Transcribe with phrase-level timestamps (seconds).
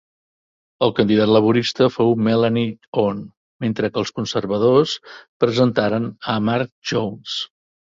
[0.87, 3.21] El candidat laborista fou Melanie Onn,
[3.67, 4.99] mentre que els Conservadors
[5.45, 7.43] presentaren a Marc Jones.